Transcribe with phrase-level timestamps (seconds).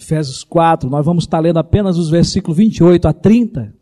[0.00, 3.74] Efésios 4, nós vamos estar lendo apenas os versículos 28 a 30,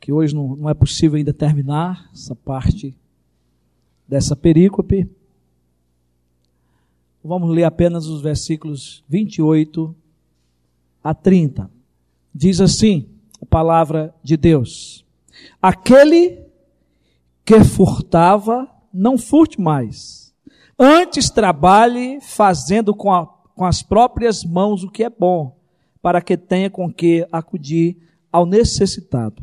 [0.00, 2.92] que hoje não, não é possível ainda terminar essa parte
[4.08, 5.08] dessa perícope.
[7.22, 9.94] Vamos ler apenas os versículos 28
[11.04, 11.70] a 30.
[12.34, 13.06] Diz assim
[13.40, 15.04] a palavra de Deus:
[15.62, 16.42] Aquele
[17.44, 20.34] que furtava, não furte mais.
[20.76, 23.28] Antes trabalhe fazendo com, a,
[23.60, 25.54] com as próprias mãos o que é bom,
[26.00, 27.94] para que tenha com que acudir
[28.32, 29.42] ao necessitado.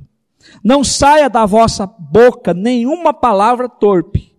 [0.63, 4.35] Não saia da vossa boca nenhuma palavra torpe,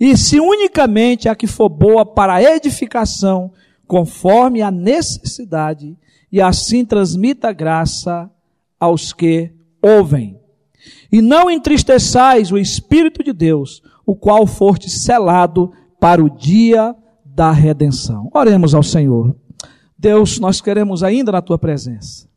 [0.00, 3.52] e se unicamente a que for boa para edificação,
[3.86, 5.94] conforme a necessidade,
[6.32, 8.30] e assim transmita graça
[8.80, 9.52] aos que
[9.82, 10.40] ouvem.
[11.12, 16.96] E não entristeçais o Espírito de Deus, o qual foste selado para o dia
[17.38, 18.28] da redenção.
[18.34, 19.32] Oremos ao Senhor.
[19.96, 22.28] Deus, nós queremos ainda na tua presença.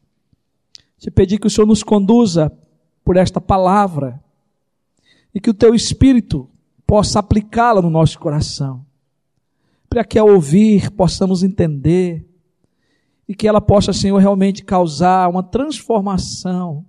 [0.99, 2.55] Te pedir que o Senhor nos conduza
[3.03, 4.23] por esta palavra
[5.33, 6.47] e que o teu Espírito
[6.85, 8.85] possa aplicá-la no nosso coração,
[9.89, 12.23] para que ao ouvir possamos entender
[13.27, 16.85] e que ela possa, Senhor, realmente causar uma transformação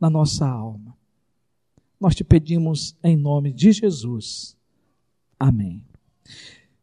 [0.00, 0.96] na nossa alma.
[2.00, 4.56] Nós te pedimos em nome de Jesus.
[5.38, 5.89] Amém.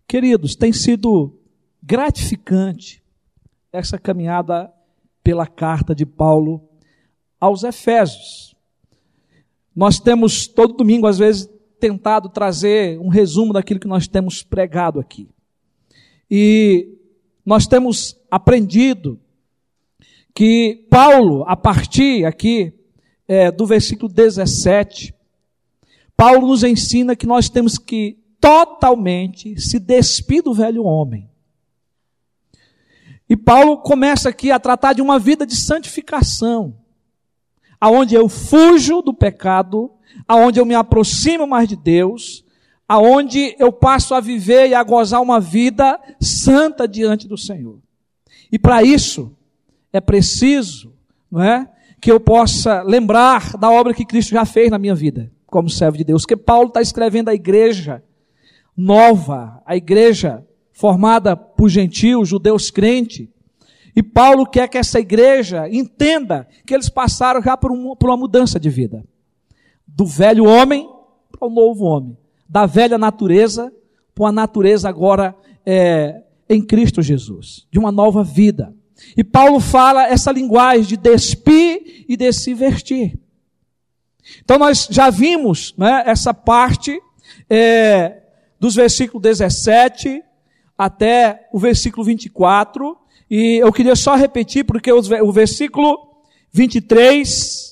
[0.07, 1.37] Queridos, tem sido
[1.83, 3.03] gratificante
[3.73, 4.71] essa caminhada
[5.21, 6.65] pela carta de Paulo
[7.37, 8.55] aos Efésios.
[9.75, 14.97] Nós temos todo domingo, às vezes, tentado trazer um resumo daquilo que nós temos pregado
[14.97, 15.29] aqui.
[16.31, 16.97] E
[17.45, 19.19] nós temos aprendido
[20.33, 22.73] que Paulo, a partir aqui
[23.27, 25.13] é, do versículo 17,
[26.15, 28.17] Paulo nos ensina que nós temos que
[28.47, 31.29] totalmente se despir do velho homem.
[33.29, 36.77] E Paulo começa aqui a tratar de uma vida de santificação,
[37.79, 39.91] aonde eu fujo do pecado
[40.25, 42.45] aonde eu me aproximo mais de Deus,
[42.87, 47.79] aonde eu passo a viver e a gozar uma vida santa diante do Senhor.
[48.51, 49.35] E para isso
[49.91, 50.93] é preciso,
[51.29, 51.69] não é,
[51.99, 55.97] que eu possa lembrar da obra que Cristo já fez na minha vida, como servo
[55.97, 56.25] de Deus.
[56.25, 58.03] Que Paulo está escrevendo a igreja
[58.77, 63.27] nova, a igreja formada por gentios, judeus crentes.
[63.95, 68.17] E Paulo quer que essa igreja entenda que eles passaram já por, um, por uma
[68.17, 69.03] mudança de vida
[69.87, 70.87] do velho homem
[71.31, 72.15] para o novo homem,
[72.47, 73.73] da velha natureza
[74.13, 78.73] para uma natureza agora é, em Cristo Jesus, de uma nova vida.
[79.15, 83.19] E Paulo fala essa linguagem de despir e de se vestir.
[84.43, 86.99] Então nós já vimos né, essa parte
[87.49, 88.21] é,
[88.59, 90.23] dos versículos 17
[90.77, 92.97] até o versículo 24,
[93.29, 95.97] e eu queria só repetir, porque o versículo
[96.51, 97.67] 23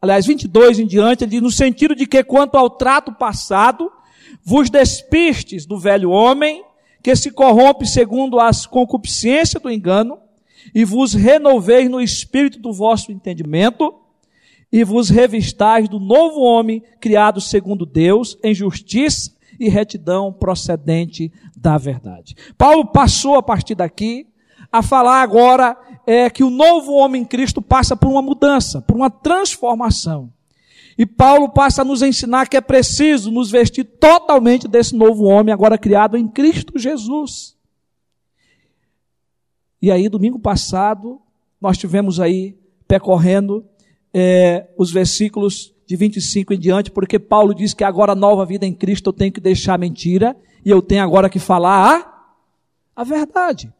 [0.00, 3.90] aliás, 22 em diante, ele diz, no sentido de que quanto ao trato passado,
[4.44, 6.64] vos despistes do velho homem,
[7.02, 10.18] que se corrompe segundo as concupiscências do engano,
[10.74, 13.94] e vos renoveis no espírito do vosso entendimento,
[14.70, 21.78] e vos revistais do novo homem, criado segundo Deus, em justiça e retidão procedente da
[21.78, 22.36] verdade.
[22.56, 24.26] Paulo passou a partir daqui
[24.70, 28.96] a falar agora é que o novo homem em Cristo passa por uma mudança, por
[28.96, 30.32] uma transformação.
[30.98, 35.52] E Paulo passa a nos ensinar que é preciso nos vestir totalmente desse novo homem
[35.52, 37.56] agora criado em Cristo Jesus.
[39.80, 41.20] E aí, domingo passado,
[41.60, 42.56] nós tivemos aí
[42.88, 43.64] percorrendo
[44.18, 48.72] é, os versículos de 25 em diante, porque Paulo diz que agora nova vida em
[48.72, 50.34] Cristo eu tenho que deixar a mentira
[50.64, 52.00] e eu tenho agora que falar
[52.96, 53.70] a, a verdade.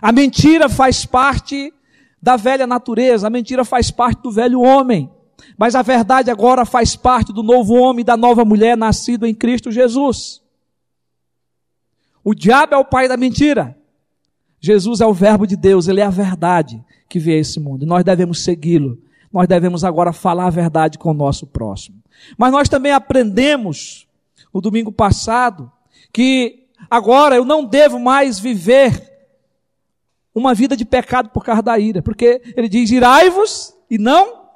[0.00, 1.74] A mentira faz parte
[2.22, 5.10] da velha natureza, a mentira faz parte do velho homem.
[5.56, 9.72] Mas a verdade agora faz parte do novo homem, da nova mulher nascido em Cristo
[9.72, 10.40] Jesus.
[12.22, 13.76] O diabo é o pai da mentira.
[14.60, 17.82] Jesus é o verbo de Deus, ele é a verdade que vê esse mundo.
[17.82, 19.07] E nós devemos segui-lo.
[19.32, 22.02] Nós devemos agora falar a verdade com o nosso próximo.
[22.36, 24.06] Mas nós também aprendemos
[24.52, 25.70] no domingo passado
[26.12, 29.08] que agora eu não devo mais viver
[30.34, 34.48] uma vida de pecado por causa da ira, porque ele diz: irai-vos e não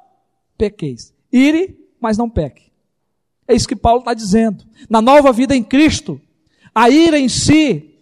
[0.57, 1.13] pequeis.
[1.31, 2.71] Ire, mas não peque.
[3.47, 4.63] É isso que Paulo está dizendo.
[4.89, 6.19] Na nova vida em Cristo,
[6.73, 7.93] a ira em si,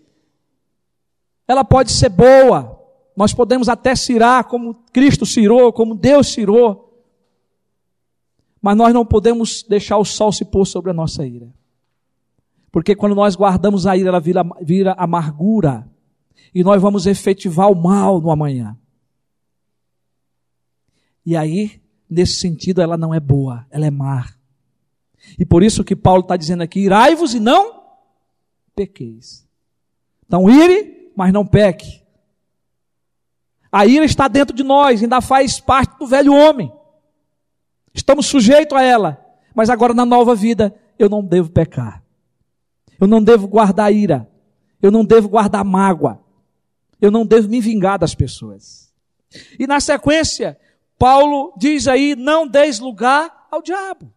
[1.47, 2.70] ela pode ser boa.
[3.15, 7.03] Nós podemos até cirar como Cristo cirou, como Deus cirou.
[8.61, 11.51] Mas nós não podemos deixar o sol se pôr sobre a nossa ira.
[12.71, 15.87] Porque quando nós guardamos a ira, ela vira, vira amargura.
[16.53, 18.77] e nós vamos efetivar o mal no amanhã.
[21.25, 24.27] E aí, nesse sentido, ela não é boa, ela é má.
[25.37, 27.81] E por isso que Paulo está dizendo aqui: irai-vos e não
[28.75, 29.47] pequeis.
[30.25, 32.00] Então, ire, mas não peque.
[33.71, 36.71] A ira está dentro de nós, ainda faz parte do velho homem.
[37.93, 39.23] Estamos sujeitos a ela.
[39.55, 42.03] Mas agora na nova vida, eu não devo pecar.
[42.99, 44.29] Eu não devo guardar ira.
[44.81, 46.19] Eu não devo guardar mágoa.
[46.99, 48.93] Eu não devo me vingar das pessoas.
[49.57, 50.59] E na sequência,
[50.97, 54.11] Paulo diz aí: não deis lugar ao diabo.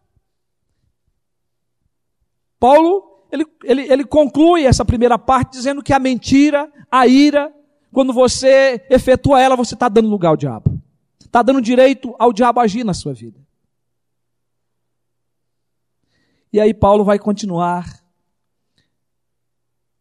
[2.59, 7.53] Paulo, ele, ele, ele conclui essa primeira parte dizendo que a mentira, a ira,
[7.95, 10.81] quando você efetua ela, você está dando lugar ao diabo.
[11.17, 13.39] Está dando direito ao diabo agir na sua vida.
[16.51, 18.03] E aí Paulo vai continuar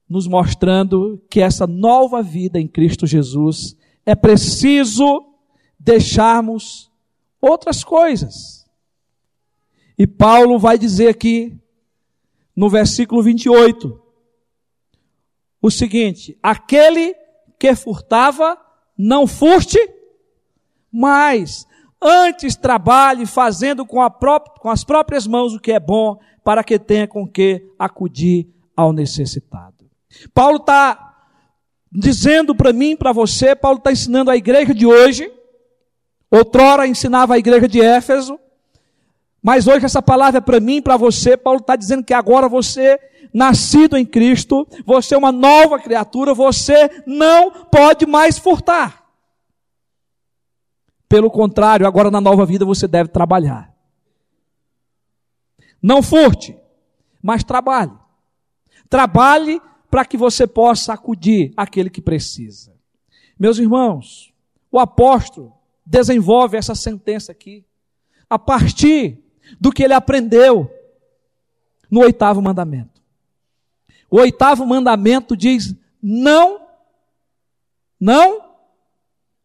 [0.09, 5.33] nos mostrando que essa nova vida em Cristo Jesus é preciso
[5.79, 6.91] deixarmos
[7.41, 8.69] outras coisas.
[9.97, 11.57] E Paulo vai dizer aqui
[12.57, 14.03] no versículo 28
[15.63, 17.23] o seguinte: aquele
[17.65, 18.59] que furtava,
[18.97, 19.79] não furte
[20.93, 21.67] mais.
[21.99, 26.79] Antes trabalhe fazendo com, própria, com as próprias mãos o que é bom, para que
[26.79, 29.91] tenha com que acudir ao necessitado.
[30.35, 31.15] Paulo está
[31.91, 35.33] dizendo para mim, para você, Paulo está ensinando a igreja de hoje.
[36.31, 38.39] Outrora ensinava a igreja de Éfeso,
[39.45, 41.37] mas hoje essa palavra é para mim, para você.
[41.37, 42.99] Paulo está dizendo que agora você,
[43.31, 49.05] nascido em Cristo, você é uma nova criatura, você não pode mais furtar.
[51.07, 53.71] Pelo contrário, agora na nova vida você deve trabalhar.
[55.83, 56.57] Não furte,
[57.23, 57.93] mas trabalhe.
[58.89, 62.75] Trabalhe para que você possa acudir aquele que precisa.
[63.39, 64.33] Meus irmãos,
[64.73, 65.53] o apóstolo
[65.85, 67.63] desenvolve essa sentença aqui
[68.31, 69.23] a partir
[69.61, 70.71] do que ele aprendeu
[71.91, 73.03] no oitavo mandamento.
[74.11, 76.61] O oitavo mandamento diz: não,
[77.99, 78.45] não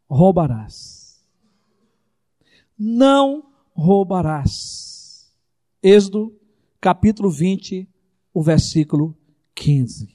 [0.10, 1.24] roubarás.
[2.78, 3.44] Não
[3.74, 5.31] roubarás.
[5.81, 6.38] Êxodo,
[6.81, 7.88] capítulo 20,
[8.34, 9.18] o versículo
[9.56, 10.10] 15.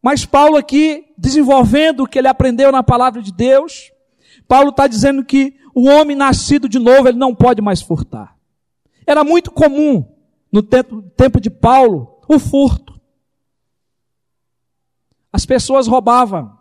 [0.00, 3.92] Mas Paulo aqui, desenvolvendo o que ele aprendeu na palavra de Deus,
[4.48, 8.36] Paulo está dizendo que o homem nascido de novo, ele não pode mais furtar.
[9.06, 10.04] Era muito comum
[10.50, 13.00] no tempo, de Paulo o furto.
[15.32, 16.52] As pessoas roubavam,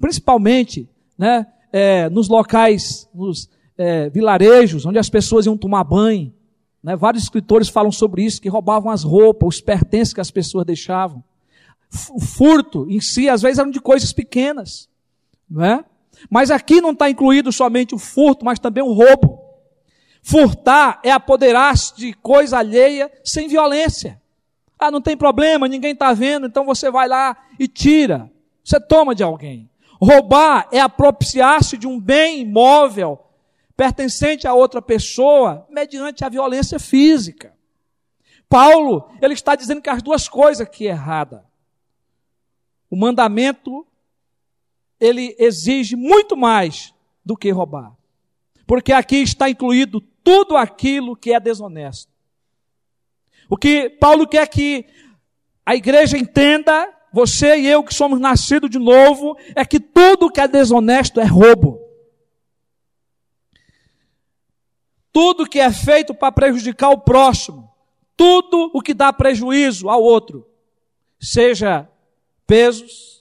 [0.00, 6.32] principalmente né, é, nos locais, nos é, vilarejos, onde as pessoas iam tomar banho.
[6.82, 10.64] Né, vários escritores falam sobre isso, que roubavam as roupas, os pertences que as pessoas
[10.64, 11.22] deixavam.
[12.10, 14.88] O furto em si, às vezes, eram de coisas pequenas.
[15.48, 15.84] Não é?
[16.30, 19.47] Mas aqui não está incluído somente o furto, mas também o roubo.
[20.28, 24.20] Furtar é apoderar-se de coisa alheia sem violência.
[24.78, 28.30] Ah, não tem problema, ninguém está vendo, então você vai lá e tira.
[28.62, 29.70] Você toma de alguém.
[29.98, 33.18] Roubar é apropriar-se de um bem imóvel
[33.74, 37.56] pertencente a outra pessoa mediante a violência física.
[38.50, 41.46] Paulo, ele está dizendo que as duas coisas aqui é errada.
[42.90, 43.86] O mandamento
[45.00, 46.92] ele exige muito mais
[47.24, 47.97] do que roubar.
[48.68, 52.12] Porque aqui está incluído tudo aquilo que é desonesto.
[53.48, 54.84] O que Paulo quer que
[55.64, 60.38] a igreja entenda, você e eu que somos nascidos de novo, é que tudo que
[60.38, 61.80] é desonesto é roubo.
[65.10, 67.72] Tudo que é feito para prejudicar o próximo,
[68.14, 70.46] tudo o que dá prejuízo ao outro,
[71.18, 71.88] seja
[72.46, 73.17] pesos,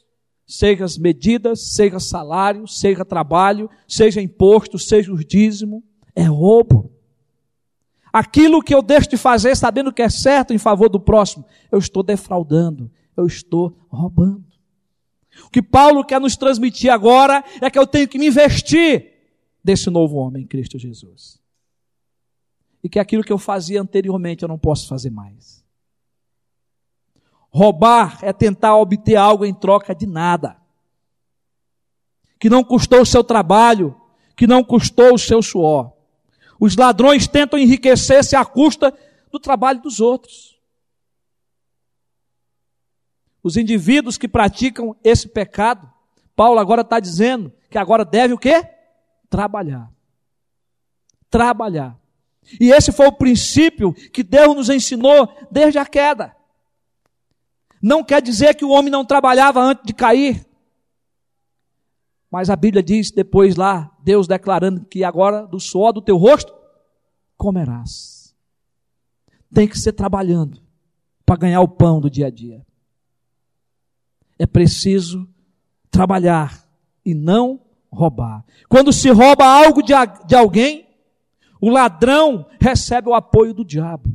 [0.48, 5.84] seja as medidas, seja salário, seja trabalho, seja imposto, seja o dízimo,
[6.16, 6.90] é roubo.
[8.14, 11.78] Aquilo que eu deixo de fazer sabendo que é certo em favor do próximo, eu
[11.78, 14.46] estou defraudando, eu estou roubando.
[15.46, 19.14] O que Paulo quer nos transmitir agora é que eu tenho que me investir
[19.62, 21.40] desse novo homem em Cristo Jesus.
[22.82, 25.67] E que aquilo que eu fazia anteriormente eu não posso fazer mais.
[27.58, 30.58] Roubar é tentar obter algo em troca de nada.
[32.40, 34.00] Que não custou o seu trabalho,
[34.36, 35.92] que não custou o seu suor.
[36.60, 38.96] Os ladrões tentam enriquecer-se à custa
[39.32, 40.56] do trabalho dos outros.
[43.42, 45.92] Os indivíduos que praticam esse pecado,
[46.36, 48.70] Paulo agora está dizendo que agora deve o quê?
[49.32, 49.92] Trabalhar.
[51.28, 51.98] Trabalhar.
[52.62, 56.37] E esse foi o princípio que Deus nos ensinou desde a queda.
[57.82, 60.46] Não quer dizer que o homem não trabalhava antes de cair.
[62.30, 66.54] Mas a Bíblia diz depois lá, Deus declarando que agora do suor do teu rosto
[67.38, 68.36] comerás.
[69.54, 70.62] Tem que ser trabalhando
[71.26, 72.66] para ganhar o pão do dia a dia.
[74.38, 75.28] É preciso
[75.90, 76.68] trabalhar
[77.06, 78.46] e não roubar.
[78.68, 79.94] Quando se rouba algo de,
[80.26, 80.88] de alguém,
[81.62, 84.10] o ladrão recebe o apoio do diabo.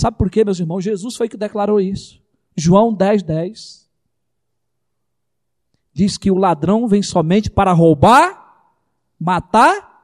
[0.00, 0.82] Sabe por quê, meus irmãos?
[0.82, 2.22] Jesus foi que declarou isso.
[2.56, 3.86] João 10, 10.
[5.92, 8.72] Diz que o ladrão vem somente para roubar,
[9.20, 10.02] matar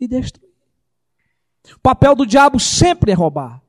[0.00, 0.48] e destruir.
[1.76, 3.62] O papel do diabo sempre é roubar.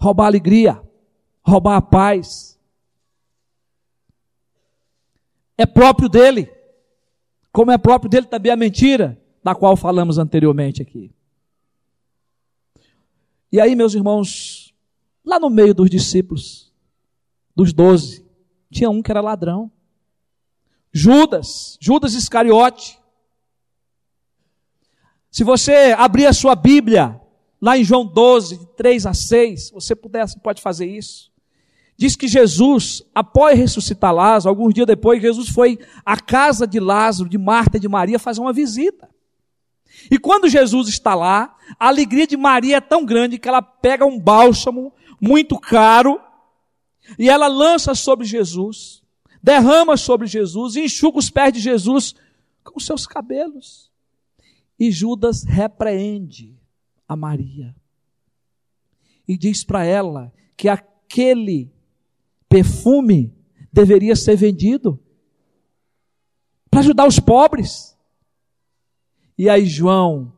[0.00, 0.82] Roubar a alegria,
[1.40, 2.58] roubar a paz.
[5.56, 6.52] É próprio dele.
[7.52, 11.14] Como é próprio dele também a mentira, da qual falamos anteriormente aqui.
[13.50, 14.74] E aí, meus irmãos,
[15.24, 16.72] lá no meio dos discípulos,
[17.54, 18.26] dos doze,
[18.70, 19.70] tinha um que era ladrão.
[20.92, 22.98] Judas, Judas Iscariote.
[25.30, 27.20] Se você abrir a sua Bíblia,
[27.60, 31.30] lá em João 12, de 3 a 6, você você pode fazer isso.
[31.96, 37.28] Diz que Jesus, após ressuscitar Lázaro, alguns dias depois, Jesus foi à casa de Lázaro,
[37.28, 39.08] de Marta e de Maria, fazer uma visita.
[40.10, 44.04] E quando Jesus está lá, a alegria de Maria é tão grande que ela pega
[44.04, 46.20] um bálsamo muito caro
[47.18, 49.02] e ela lança sobre Jesus,
[49.42, 52.14] derrama sobre Jesus enxuga os pés de Jesus
[52.64, 53.90] com seus cabelos.
[54.78, 56.54] E Judas repreende
[57.08, 57.74] a Maria
[59.26, 61.70] e diz para ela que aquele
[62.48, 63.34] perfume
[63.72, 64.98] deveria ser vendido
[66.70, 67.95] para ajudar os pobres.
[69.38, 70.32] E aí João,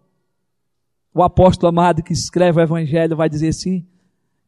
[1.15, 3.87] o apóstolo amado que escreve o evangelho, vai dizer assim,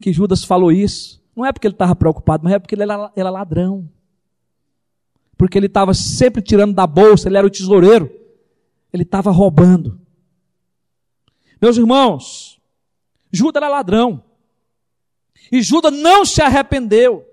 [0.00, 1.22] que Judas falou isso.
[1.36, 3.88] Não é porque ele estava preocupado, mas é porque ele era, era ladrão.
[5.36, 8.10] Porque ele estava sempre tirando da bolsa, ele era o tesoureiro.
[8.92, 10.00] Ele estava roubando.
[11.60, 12.60] Meus irmãos,
[13.32, 14.22] Judas era ladrão.
[15.50, 17.24] E Judas não se arrependeu.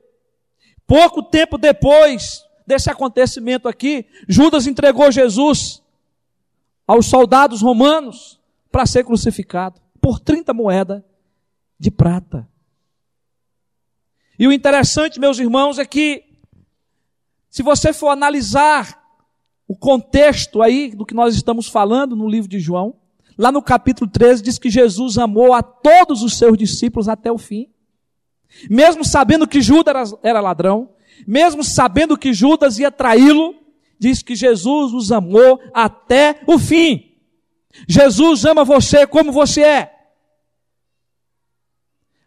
[0.86, 5.81] Pouco tempo depois desse acontecimento aqui, Judas entregou Jesus
[6.88, 8.39] aos soldados romanos
[8.72, 11.03] para ser crucificado por 30 moedas
[11.77, 12.48] de prata.
[14.39, 16.24] E o interessante, meus irmãos, é que
[17.50, 19.03] se você for analisar
[19.67, 22.96] o contexto aí do que nós estamos falando no livro de João,
[23.38, 27.38] lá no capítulo 13 diz que Jesus amou a todos os seus discípulos até o
[27.38, 27.70] fim.
[28.70, 30.91] Mesmo sabendo que Judas era ladrão,
[31.27, 33.56] mesmo sabendo que Judas ia traí-lo,
[34.00, 37.16] diz que Jesus os amou até o fim.
[37.88, 39.98] Jesus ama você como você é.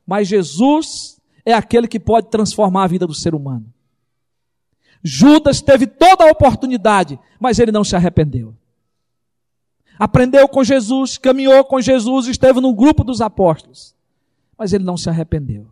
[0.07, 3.73] Mas Jesus é aquele que pode transformar a vida do ser humano.
[5.03, 8.55] Judas teve toda a oportunidade, mas ele não se arrependeu.
[9.99, 13.95] Aprendeu com Jesus, caminhou com Jesus, esteve no grupo dos apóstolos,
[14.57, 15.69] mas ele não se arrependeu.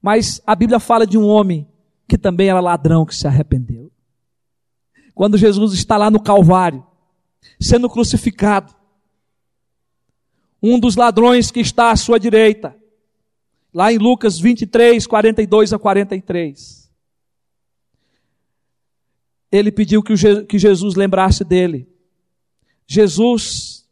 [0.00, 1.66] Mas a Bíblia fala de um homem
[2.06, 3.81] que também era ladrão que se arrependeu.
[5.14, 6.86] Quando Jesus está lá no Calvário,
[7.60, 8.74] sendo crucificado,
[10.62, 12.76] um dos ladrões que está à sua direita,
[13.74, 16.90] lá em Lucas 23, 42 a 43,
[19.50, 21.88] ele pediu que Jesus lembrasse dele.
[22.86, 23.86] Jesus,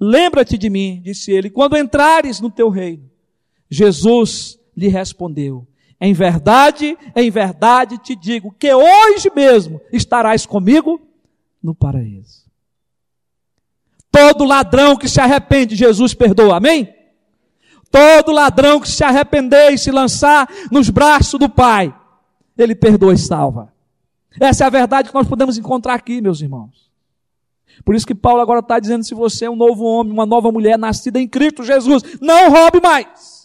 [0.00, 3.10] lembra-te de mim, disse ele, quando entrares no teu reino.
[3.68, 5.66] Jesus lhe respondeu:
[6.04, 11.00] Em verdade, em verdade te digo que hoje mesmo estarás comigo
[11.62, 12.42] no paraíso.
[14.10, 16.92] Todo ladrão que se arrepende, Jesus perdoa, amém?
[17.88, 21.94] Todo ladrão que se arrepender e se lançar nos braços do Pai,
[22.58, 23.72] Ele perdoa e salva.
[24.40, 26.90] Essa é a verdade que nós podemos encontrar aqui, meus irmãos.
[27.84, 30.50] Por isso que Paulo agora está dizendo: se você é um novo homem, uma nova
[30.50, 33.41] mulher nascida em Cristo Jesus, não roube mais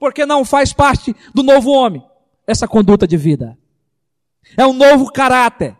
[0.00, 2.02] porque não faz parte do novo homem
[2.46, 3.56] essa conduta de vida.
[4.56, 5.76] É um novo caráter,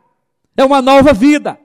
[0.54, 1.58] é uma nova vida.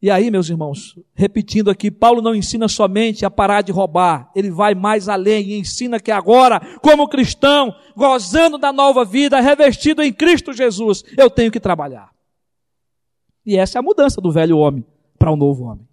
[0.00, 4.50] E aí, meus irmãos, repetindo aqui, Paulo não ensina somente a parar de roubar, ele
[4.50, 10.12] vai mais além e ensina que agora, como cristão, gozando da nova vida, revestido em
[10.12, 12.10] Cristo Jesus, eu tenho que trabalhar.
[13.46, 14.84] E essa é a mudança do velho homem
[15.16, 15.86] para o novo homem.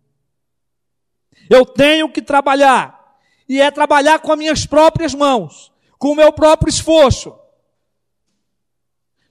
[1.49, 3.17] Eu tenho que trabalhar.
[3.47, 7.35] E é trabalhar com as minhas próprias mãos, com o meu próprio esforço.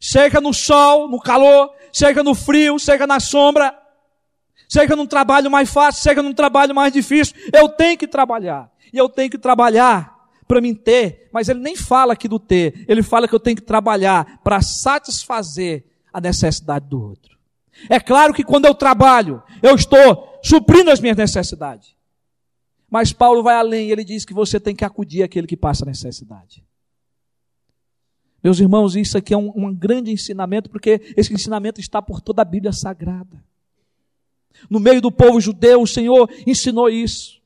[0.01, 3.77] Seja no sol, no calor, seja no frio, seja na sombra,
[4.69, 8.71] seja num trabalho mais fácil, seja num trabalho mais difícil, eu tenho que trabalhar.
[8.93, 12.85] E eu tenho que trabalhar para mim ter, mas ele nem fala aqui do ter,
[12.89, 17.38] ele fala que eu tenho que trabalhar para satisfazer a necessidade do outro.
[17.89, 21.95] É claro que quando eu trabalho, eu estou suprindo as minhas necessidades.
[22.91, 26.65] Mas Paulo vai além, ele diz que você tem que acudir aquele que passa necessidade.
[28.43, 32.43] Meus irmãos, isso aqui é um, um grande ensinamento, porque esse ensinamento está por toda
[32.43, 33.45] a Bíblia Sagrada.
[34.71, 37.43] No meio do povo judeu, o Senhor ensinou isso.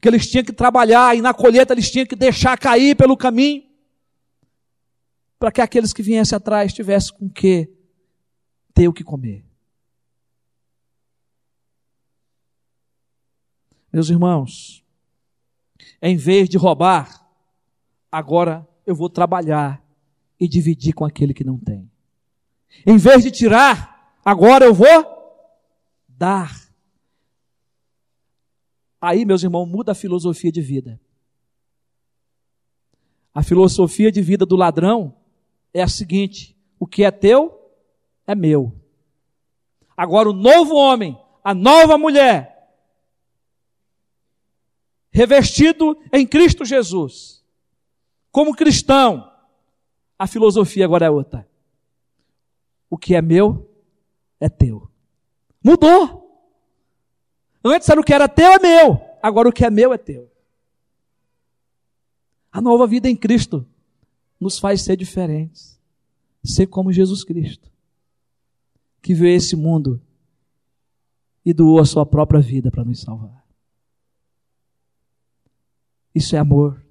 [0.00, 3.64] Que eles tinham que trabalhar e na colheita eles tinham que deixar cair pelo caminho.
[5.38, 7.75] Para que aqueles que viessem atrás tivessem com que
[8.76, 9.42] ter o que comer.
[13.90, 14.84] Meus irmãos,
[16.02, 17.26] em vez de roubar,
[18.12, 19.82] agora eu vou trabalhar
[20.38, 21.90] e dividir com aquele que não tem.
[22.86, 24.86] Em vez de tirar, agora eu vou
[26.06, 26.54] dar.
[29.00, 31.00] Aí, meus irmãos, muda a filosofia de vida.
[33.32, 35.16] A filosofia de vida do ladrão
[35.72, 37.55] é a seguinte: o que é teu
[38.26, 38.74] é meu.
[39.96, 42.70] Agora, o novo homem, a nova mulher,
[45.10, 47.42] revestido em Cristo Jesus,
[48.30, 49.32] como cristão,
[50.18, 51.48] a filosofia agora é outra.
[52.90, 53.70] O que é meu
[54.38, 54.90] é teu.
[55.62, 56.24] Mudou.
[57.64, 59.00] Antes era o que era teu é meu.
[59.22, 60.30] Agora o que é meu é teu.
[62.52, 63.66] A nova vida em Cristo
[64.40, 65.80] nos faz ser diferentes.
[66.44, 67.68] Ser como Jesus Cristo,
[69.06, 70.02] que veio esse mundo
[71.44, 73.46] e doou a sua própria vida para nos salvar.
[76.12, 76.84] Isso é amor.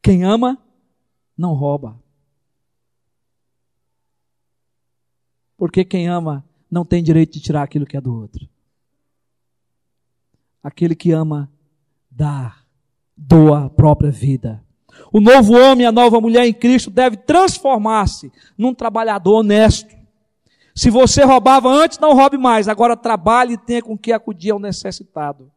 [0.00, 0.56] Quem ama,
[1.36, 2.00] não rouba.
[5.56, 8.48] Porque quem ama não tem direito de tirar aquilo que é do outro.
[10.62, 11.50] Aquele que ama,
[12.08, 12.62] dá,
[13.16, 14.64] doa a própria vida.
[15.12, 19.94] O novo homem, a nova mulher em Cristo deve transformar-se num trabalhador honesto.
[20.74, 22.68] Se você roubava antes, não roube mais.
[22.68, 25.50] Agora trabalhe e tenha com que acudir ao necessitado.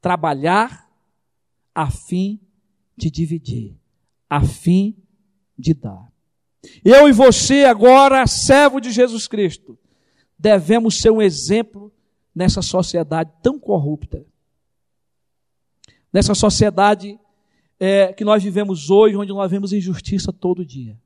[0.00, 0.88] Trabalhar
[1.74, 2.38] a fim
[2.96, 3.74] de dividir,
[4.28, 4.94] a fim
[5.58, 6.06] de dar.
[6.84, 9.78] Eu e você, agora, servo de Jesus Cristo,
[10.38, 11.92] devemos ser um exemplo
[12.34, 14.24] nessa sociedade tão corrupta.
[16.12, 17.18] Nessa sociedade
[17.84, 20.96] é, que nós vivemos hoje, onde nós vemos injustiça todo dia.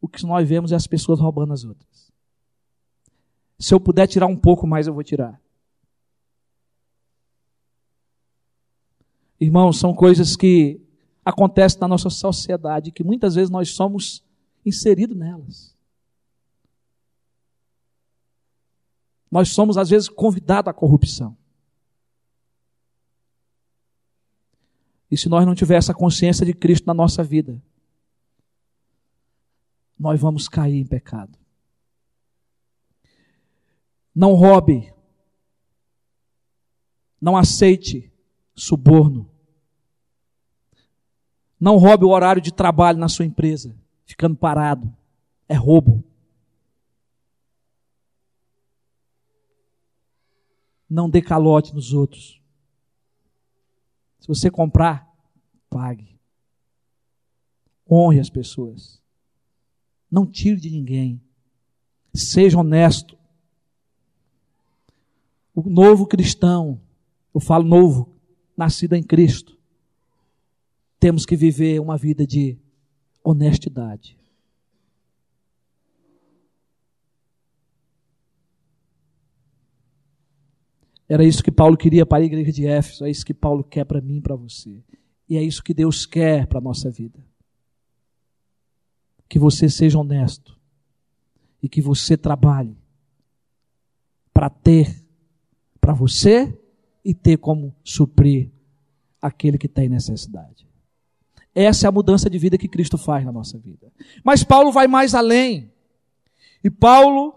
[0.00, 2.10] O que nós vemos é as pessoas roubando as outras.
[3.58, 5.38] Se eu puder tirar um pouco mais, eu vou tirar.
[9.38, 10.80] Irmãos, são coisas que
[11.22, 14.24] acontecem na nossa sociedade, que muitas vezes nós somos
[14.64, 15.76] inseridos nelas.
[19.30, 21.36] Nós somos, às vezes, convidados à corrupção.
[25.12, 27.62] E se nós não tivermos essa consciência de Cristo na nossa vida,
[29.98, 31.38] nós vamos cair em pecado.
[34.14, 34.90] Não roube.
[37.20, 38.10] Não aceite
[38.54, 39.30] suborno.
[41.60, 44.96] Não roube o horário de trabalho na sua empresa, ficando parado.
[45.46, 46.02] É roubo.
[50.88, 52.41] Não dê calote nos outros.
[54.22, 55.12] Se você comprar,
[55.68, 56.16] pague.
[57.90, 59.02] Honre as pessoas.
[60.08, 61.20] Não tire de ninguém.
[62.14, 63.18] Seja honesto.
[65.52, 66.80] O novo cristão,
[67.34, 68.14] eu falo novo,
[68.56, 69.58] nascido em Cristo,
[71.00, 72.56] temos que viver uma vida de
[73.24, 74.16] honestidade.
[81.12, 83.84] Era isso que Paulo queria para a igreja de Éfeso, é isso que Paulo quer
[83.84, 84.82] para mim e para você.
[85.28, 87.22] E é isso que Deus quer para a nossa vida.
[89.28, 90.58] Que você seja honesto
[91.62, 92.78] e que você trabalhe
[94.32, 95.04] para ter
[95.78, 96.58] para você
[97.04, 98.50] e ter como suprir
[99.20, 100.66] aquele que tem necessidade.
[101.54, 103.92] Essa é a mudança de vida que Cristo faz na nossa vida.
[104.24, 105.70] Mas Paulo vai mais além.
[106.64, 107.34] E Paulo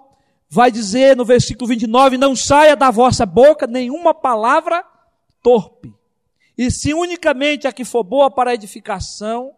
[0.49, 4.83] vai dizer no versículo 29: Não saia da vossa boca nenhuma palavra
[5.41, 5.93] torpe,
[6.57, 9.53] e se unicamente a que for boa para edificação,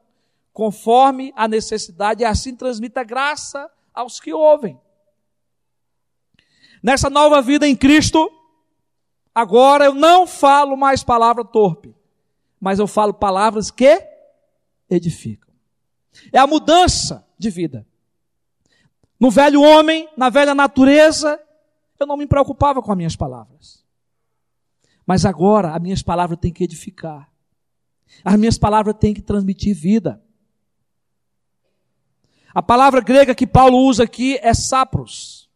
[0.51, 4.79] conforme a necessidade, e assim transmita graça aos que ouvem.
[6.81, 8.31] Nessa nova vida em Cristo,
[9.33, 11.95] agora eu não falo mais palavra torpe,
[12.59, 14.03] mas eu falo palavras que
[14.89, 15.53] edificam.
[16.31, 17.85] É a mudança de vida.
[19.19, 21.39] No velho homem, na velha natureza,
[21.99, 23.83] eu não me preocupava com as minhas palavras.
[25.05, 27.31] Mas agora as minhas palavras têm que edificar.
[28.23, 30.21] As minhas palavras têm que transmitir vida.
[32.53, 35.49] A palavra grega que Paulo usa aqui é sapros,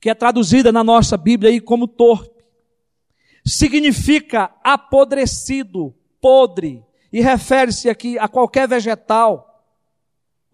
[0.00, 2.44] que é traduzida na nossa Bíblia aí como torpe.
[3.44, 9.53] Significa apodrecido, podre, e refere-se aqui a qualquer vegetal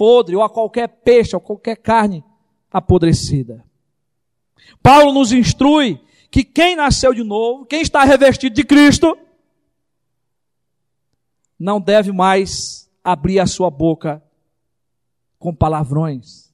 [0.01, 2.25] podre, ou a qualquer peixe, ou qualquer carne
[2.73, 3.63] apodrecida.
[4.83, 9.15] Paulo nos instrui que quem nasceu de novo, quem está revestido de Cristo,
[11.59, 14.23] não deve mais abrir a sua boca
[15.39, 16.51] com palavrões,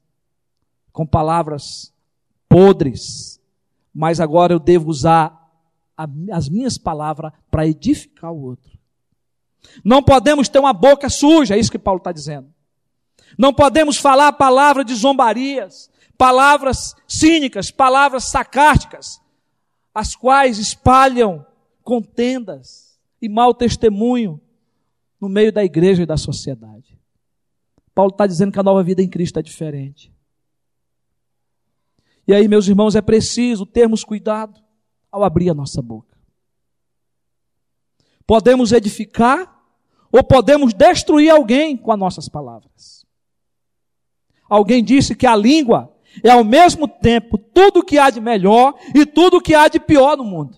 [0.90, 1.94] com palavras
[2.48, 3.40] podres,
[3.94, 5.40] mas agora eu devo usar
[6.32, 8.76] as minhas palavras para edificar o outro.
[9.84, 12.55] Não podemos ter uma boca suja, é isso que Paulo está dizendo.
[13.38, 19.20] Não podemos falar palavras de zombarias, palavras cínicas, palavras sarcásticas,
[19.94, 21.44] as quais espalham
[21.82, 24.40] contendas e mau testemunho
[25.20, 26.98] no meio da igreja e da sociedade.
[27.94, 30.12] Paulo está dizendo que a nova vida em Cristo é diferente.
[32.28, 34.60] E aí, meus irmãos, é preciso termos cuidado
[35.10, 36.16] ao abrir a nossa boca.
[38.26, 39.56] Podemos edificar
[40.10, 42.95] ou podemos destruir alguém com as nossas palavras.
[44.48, 48.74] Alguém disse que a língua é ao mesmo tempo tudo o que há de melhor
[48.94, 50.56] e tudo o que há de pior no mundo.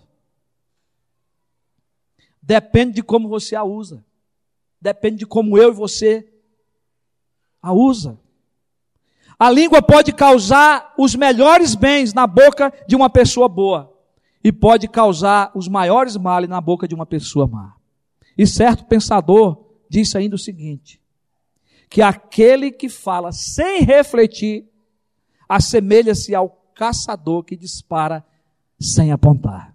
[2.42, 4.05] Depende de como você a usa.
[4.81, 6.27] Depende de como eu e você
[7.61, 8.18] a usa.
[9.38, 13.94] A língua pode causar os melhores bens na boca de uma pessoa boa
[14.42, 17.74] e pode causar os maiores males na boca de uma pessoa má.
[18.37, 21.01] E certo pensador disse ainda o seguinte:
[21.88, 24.68] que aquele que fala sem refletir
[25.48, 28.24] assemelha-se ao caçador que dispara
[28.79, 29.74] sem apontar.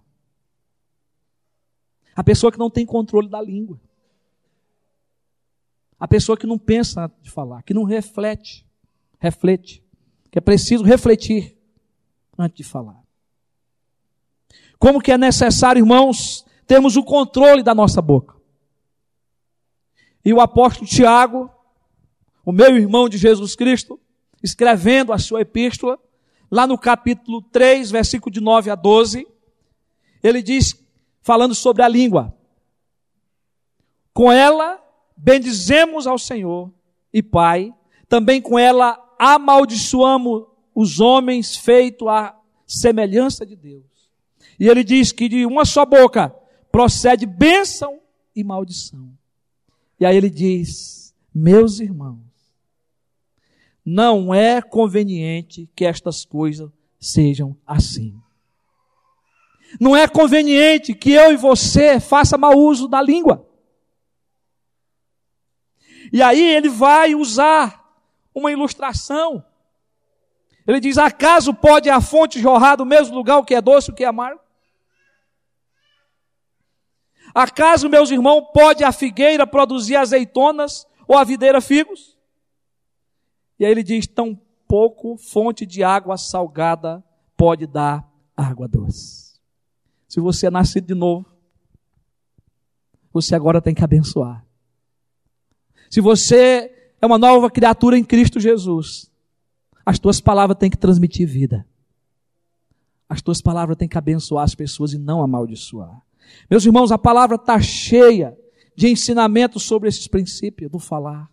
[2.14, 3.80] A pessoa que não tem controle da língua.
[5.98, 8.66] A pessoa que não pensa de falar, que não reflete,
[9.18, 9.82] reflete,
[10.30, 11.56] que é preciso refletir
[12.38, 13.02] antes de falar.
[14.78, 18.36] Como que é necessário, irmãos, termos o controle da nossa boca.
[20.24, 21.50] E o apóstolo Tiago,
[22.44, 23.98] o meu irmão de Jesus Cristo,
[24.42, 25.98] escrevendo a sua epístola,
[26.50, 29.26] lá no capítulo 3, versículo de 9 a 12,
[30.22, 30.74] ele diz,
[31.20, 32.34] falando sobre a língua:
[34.12, 34.82] Com ela
[35.16, 36.72] bendizemos ao Senhor
[37.12, 37.72] e Pai,
[38.08, 43.84] também com ela amaldiçoamos os homens feitos à semelhança de Deus.
[44.58, 46.34] E ele diz que de uma só boca
[46.70, 48.00] procede bênção
[48.34, 49.10] e maldição.
[49.98, 52.33] E aí ele diz: Meus irmãos,
[53.84, 58.18] não é conveniente que estas coisas sejam assim.
[59.78, 63.46] Não é conveniente que eu e você faça mau uso da língua.
[66.12, 67.84] E aí ele vai usar
[68.34, 69.44] uma ilustração.
[70.66, 73.92] Ele diz: Acaso pode a fonte jorrar do mesmo lugar o que é doce e
[73.92, 74.40] o que é amargo?
[77.34, 82.13] Acaso, meus irmãos, pode a figueira produzir azeitonas ou a videira figos?
[83.58, 87.02] E aí ele diz: tão pouco fonte de água salgada
[87.36, 89.34] pode dar água doce.
[90.08, 91.26] Se você é nascido de novo,
[93.12, 94.44] você agora tem que abençoar.
[95.90, 99.10] Se você é uma nova criatura em Cristo Jesus,
[99.86, 101.66] as tuas palavras têm que transmitir vida.
[103.08, 106.02] As tuas palavras têm que abençoar as pessoas e não amaldiçoar.
[106.50, 108.36] Meus irmãos, a palavra está cheia
[108.74, 111.30] de ensinamentos sobre esses princípios do falar.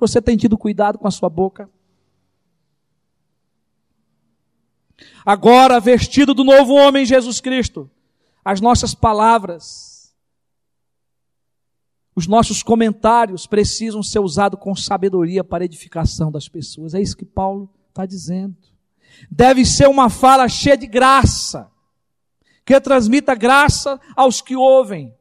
[0.00, 1.68] Você tem tido cuidado com a sua boca?
[5.24, 7.90] Agora, vestido do novo homem Jesus Cristo,
[8.42, 10.14] as nossas palavras,
[12.16, 16.94] os nossos comentários precisam ser usados com sabedoria para edificação das pessoas.
[16.94, 18.56] É isso que Paulo está dizendo.
[19.30, 21.70] Deve ser uma fala cheia de graça
[22.64, 25.14] que transmita graça aos que ouvem.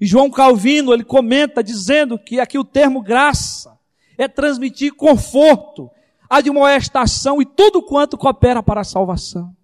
[0.00, 3.71] E João Calvino, ele comenta dizendo que aqui o termo graça
[4.16, 5.90] é transmitir conforto,
[6.28, 9.54] admoestação e tudo quanto coopera para a salvação.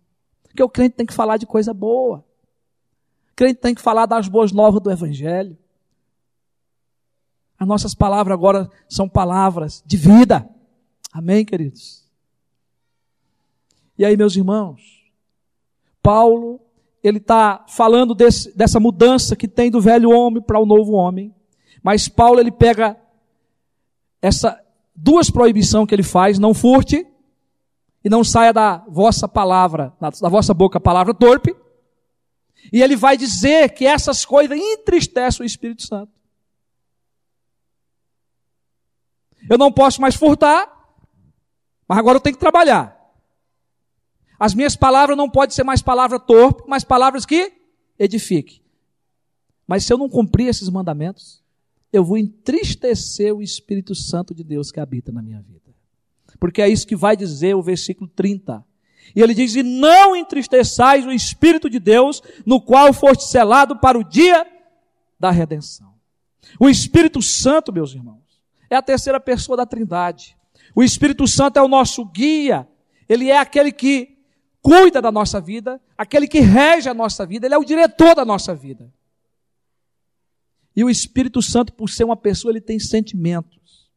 [0.45, 2.25] Porque o crente tem que falar de coisa boa.
[3.33, 5.57] O crente tem que falar das boas novas do Evangelho.
[7.59, 10.49] As nossas palavras agora são palavras de vida.
[11.13, 12.05] Amém, queridos?
[13.97, 15.11] E aí, meus irmãos,
[16.03, 16.61] Paulo
[17.03, 21.35] ele está falando desse, dessa mudança que tem do velho homem para o novo homem.
[21.83, 22.97] Mas Paulo ele pega
[24.21, 24.61] essa
[24.95, 27.07] duas proibições que ele faz, não furte
[28.05, 31.55] e não saia da vossa palavra, da vossa boca a palavra torpe.
[32.73, 36.13] E ele vai dizer que essas coisas entristecem o Espírito Santo.
[39.49, 40.69] Eu não posso mais furtar,
[41.87, 42.99] mas agora eu tenho que trabalhar.
[44.39, 47.53] As minhas palavras não podem ser mais palavras torpe, mas palavras que
[47.99, 48.63] edifiquem.
[49.67, 51.43] Mas se eu não cumprir esses mandamentos,
[51.93, 55.75] eu vou entristecer o Espírito Santo de Deus que habita na minha vida.
[56.39, 58.65] Porque é isso que vai dizer o versículo 30.
[59.15, 63.99] E ele diz: E não entristeçais o Espírito de Deus, no qual foste selado para
[63.99, 64.47] o dia
[65.19, 65.95] da redenção.
[66.61, 70.37] O Espírito Santo, meus irmãos, é a terceira pessoa da Trindade.
[70.75, 72.69] O Espírito Santo é o nosso guia.
[73.09, 74.19] Ele é aquele que
[74.61, 78.25] cuida da nossa vida, aquele que rege a nossa vida, ele é o diretor da
[78.25, 78.93] nossa vida.
[80.79, 83.91] E o Espírito Santo, por ser uma pessoa, ele tem sentimentos.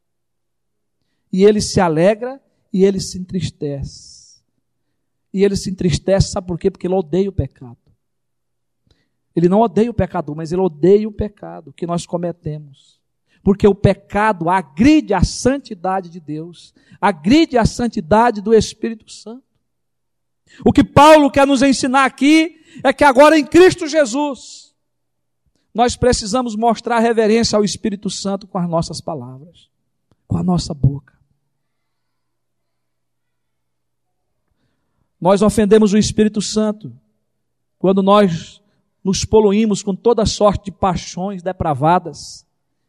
[1.31, 2.41] E ele se alegra
[2.73, 4.41] e ele se entristece.
[5.31, 6.71] E ele se entristece, sabe por quê?
[6.71, 7.77] Porque ele odeia o pecado.
[9.35, 12.99] Ele não odeia o pecador, mas ele odeia o pecado que nós cometemos.
[13.43, 19.45] Porque o pecado agride a santidade de Deus, agride a santidade do Espírito Santo.
[20.65, 24.70] O que Paulo quer nos ensinar aqui é que agora em Cristo Jesus,
[25.73, 29.69] nós precisamos mostrar reverência ao Espírito Santo com as nossas palavras,
[30.27, 31.13] com a nossa boca.
[35.19, 36.91] Nós ofendemos o Espírito Santo
[37.77, 38.61] quando nós
[39.03, 42.45] nos poluímos com toda sorte de paixões depravadas,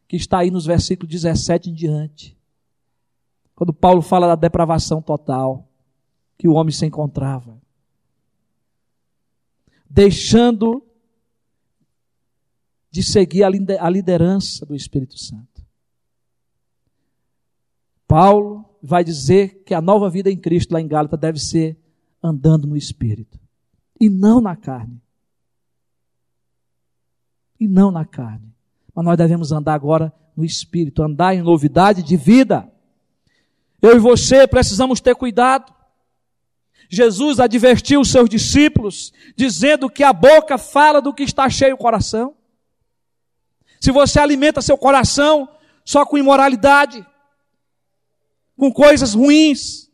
[0.07, 2.37] que está aí nos versículos 17 em diante.
[3.55, 5.67] Quando Paulo fala da depravação total
[6.37, 7.57] que o homem se encontrava.
[9.89, 10.83] Deixando
[12.93, 15.65] de seguir a liderança do Espírito Santo.
[18.07, 21.75] Paulo vai dizer que a nova vida em Cristo lá em Gálatas deve ser
[22.21, 23.39] andando no Espírito
[23.99, 25.01] e não na carne.
[27.59, 28.53] E não na carne.
[28.93, 32.71] Mas nós devemos andar agora no Espírito, andar em novidade de vida.
[33.81, 35.73] Eu e você precisamos ter cuidado.
[36.87, 41.77] Jesus advertiu os seus discípulos, dizendo que a boca fala do que está cheio o
[41.77, 42.35] coração
[43.83, 45.45] se você alimenta seu coração
[45.83, 47.05] só com imoralidade,
[48.57, 49.91] com coisas ruins,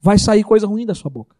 [0.00, 1.36] vai sair coisa ruim da sua boca.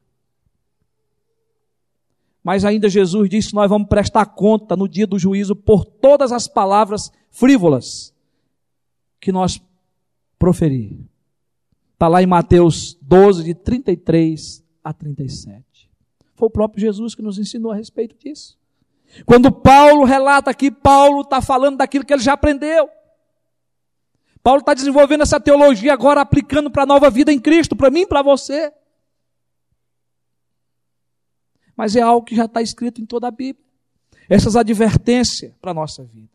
[2.43, 6.47] Mas ainda Jesus disse nós vamos prestar conta no dia do juízo por todas as
[6.47, 8.15] palavras frívolas
[9.19, 9.59] que nós
[10.39, 10.99] proferir.
[11.95, 15.65] Está lá em Mateus 12, de 33 a 37.
[16.35, 18.63] Foi o próprio Jesus que nos ensinou a respeito disso.
[19.25, 22.89] Quando Paulo relata aqui, Paulo está falando daquilo que ele já aprendeu.
[24.43, 28.01] Paulo está desenvolvendo essa teologia agora, aplicando para a nova vida em Cristo, para mim
[28.01, 28.73] e para você.
[31.77, 33.65] Mas é algo que já está escrito em toda a Bíblia.
[34.29, 36.31] Essas advertências para a nossa vida.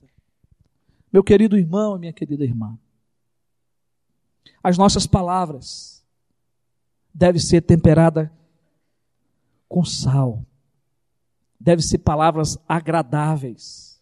[1.11, 2.77] Meu querido irmão e minha querida irmã,
[4.63, 6.03] as nossas palavras
[7.13, 8.29] devem ser temperadas
[9.67, 10.43] com sal
[11.59, 13.99] devem ser palavras agradáveis,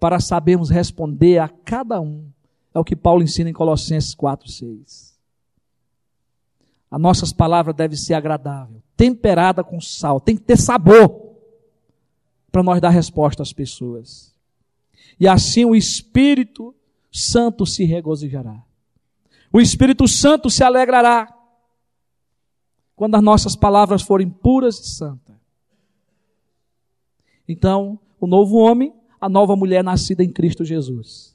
[0.00, 2.30] para sabermos responder a cada um.
[2.72, 5.18] É o que Paulo ensina em Colossenses 4, 6.
[6.90, 11.28] As nossas palavras devem ser agradáveis, temperada com sal, tem que ter sabor
[12.50, 14.34] para nós dar resposta às pessoas.
[15.20, 16.74] E assim o Espírito
[17.12, 18.62] Santo se regozijará.
[19.52, 21.34] O Espírito Santo se alegrará
[22.94, 25.37] quando as nossas palavras forem puras e santas.
[27.48, 31.34] Então, o novo homem, a nova mulher nascida em Cristo Jesus,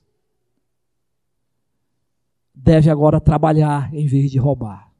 [2.53, 4.93] deve agora trabalhar em vez de roubar.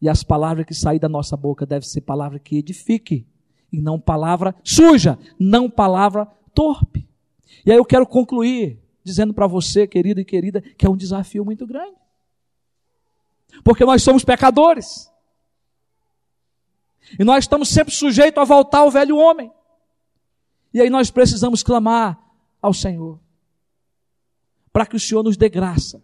[0.00, 3.26] E as palavras que saem da nossa boca devem ser palavras que edifiquem,
[3.72, 7.08] e não palavra suja, não palavra torpe.
[7.64, 11.44] E aí eu quero concluir dizendo para você, querido e querida, que é um desafio
[11.44, 11.96] muito grande.
[13.64, 15.10] Porque nós somos pecadores.
[17.18, 19.52] E nós estamos sempre sujeitos a voltar ao velho homem.
[20.72, 22.18] E aí nós precisamos clamar
[22.60, 23.20] ao Senhor.
[24.72, 26.02] Para que o Senhor nos dê graça.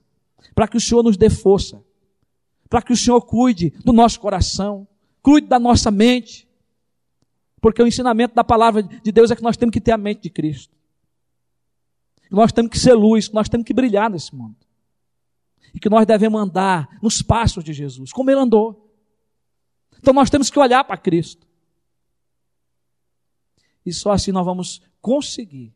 [0.55, 1.83] Para que o Senhor nos dê força.
[2.69, 4.87] Para que o Senhor cuide do nosso coração.
[5.23, 6.49] Cuide da nossa mente.
[7.61, 10.23] Porque o ensinamento da palavra de Deus é que nós temos que ter a mente
[10.23, 10.75] de Cristo.
[12.31, 14.57] Nós temos que ser luz, nós temos que brilhar nesse mundo.
[15.75, 18.90] E que nós devemos andar nos passos de Jesus, como ele andou.
[20.01, 21.47] Então nós temos que olhar para Cristo.
[23.85, 25.75] E só assim nós vamos conseguir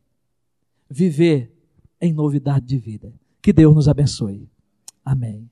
[0.89, 1.55] viver
[2.01, 3.13] em novidade de vida.
[3.41, 4.49] Que Deus nos abençoe.
[5.03, 5.49] Amém.